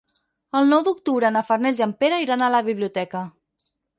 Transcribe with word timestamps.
El 0.59 0.69
nou 0.71 0.79
d'octubre 0.87 1.31
na 1.35 1.43
Farners 1.49 1.83
i 1.83 1.85
en 1.87 1.93
Pere 2.03 2.21
iran 2.25 2.45
a 2.45 2.49
la 2.57 2.65
biblioteca. 2.71 3.25